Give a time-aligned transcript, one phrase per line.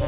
[0.00, 0.06] The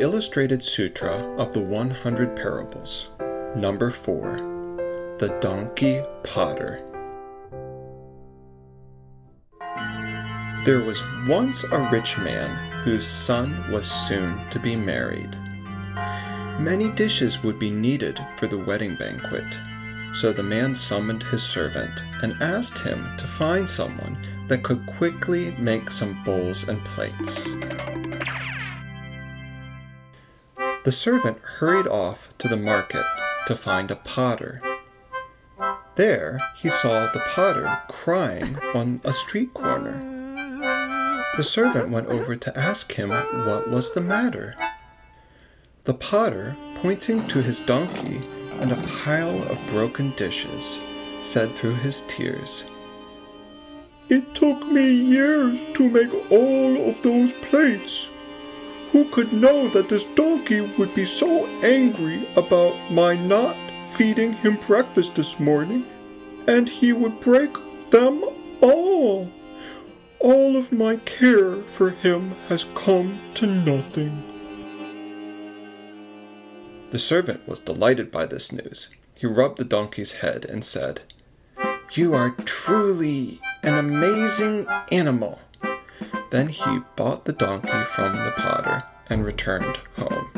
[0.00, 3.08] Illustrated Sutra of the 100 Parables,
[3.56, 6.97] number 4 The Donkey Potter.
[10.64, 15.36] There was once a rich man whose son was soon to be married.
[16.58, 19.46] Many dishes would be needed for the wedding banquet,
[20.14, 24.18] so the man summoned his servant and asked him to find someone
[24.48, 27.44] that could quickly make some bowls and plates.
[30.84, 33.04] The servant hurried off to the market
[33.46, 34.62] to find a potter.
[35.94, 40.07] There he saw the potter crying on a street corner.
[41.38, 44.56] The servant went over to ask him what was the matter.
[45.84, 48.20] The potter, pointing to his donkey
[48.54, 50.80] and a pile of broken dishes,
[51.22, 52.64] said through his tears,
[54.08, 58.08] It took me years to make all of those plates.
[58.90, 63.56] Who could know that this donkey would be so angry about my not
[63.92, 65.86] feeding him breakfast this morning,
[66.48, 67.52] and he would break
[67.90, 68.24] them
[68.60, 69.30] all?
[70.20, 74.24] All of my care for him has come to nothing.
[76.90, 78.88] The servant was delighted by this news.
[79.14, 81.02] He rubbed the donkey's head and said,
[81.92, 85.40] You are truly an amazing animal.
[86.30, 90.30] Then he bought the donkey from the potter and returned home.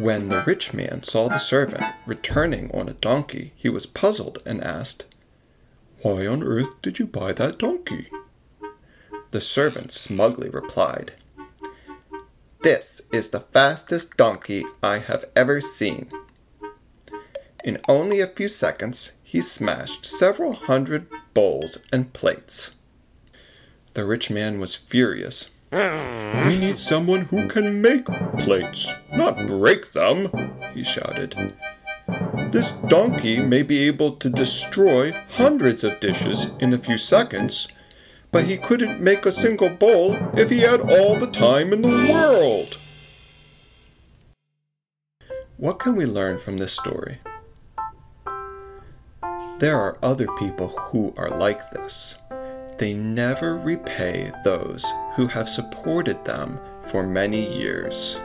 [0.00, 4.62] When the rich man saw the servant returning on a donkey, he was puzzled and
[4.62, 5.04] asked,
[6.02, 8.08] Why on earth did you buy that donkey?
[9.32, 11.12] The servant smugly replied,
[12.62, 16.10] This is the fastest donkey I have ever seen.
[17.64, 22.76] In only a few seconds, he smashed several hundred bowls and plates.
[23.94, 25.50] The rich man was furious.
[25.72, 28.06] We need someone who can make
[28.38, 30.30] plates, not break them,
[30.72, 31.54] he shouted.
[32.50, 37.68] This donkey may be able to destroy hundreds of dishes in a few seconds,
[38.32, 42.12] but he couldn't make a single bowl if he had all the time in the
[42.12, 42.78] world.
[45.58, 47.18] What can we learn from this story?
[49.58, 52.16] There are other people who are like this.
[52.78, 56.60] They never repay those who have supported them
[56.90, 58.20] for many years.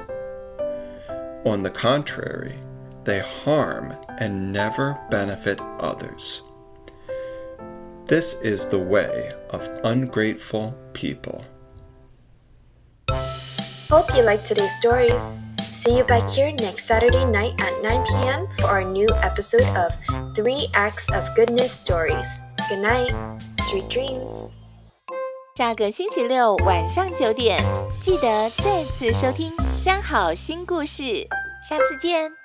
[1.44, 2.59] On the contrary,
[3.06, 6.41] they harm and never benefit others.
[8.06, 11.44] This is the way of ungrateful people.
[13.90, 15.38] Hope you liked today's stories.
[15.62, 18.47] See you back here next Saturday night at 9 p.m.
[18.58, 19.96] for our new episode of
[20.35, 22.41] Three Acts of Goodness Stories.
[22.70, 23.14] Good night,
[23.58, 24.50] sweet dreams.
[25.56, 27.62] 下个星期六晚上九点，
[28.02, 31.03] 记得再次收听《三好心故事》，
[31.68, 32.42] 下次见。